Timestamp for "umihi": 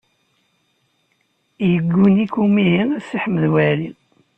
2.43-2.83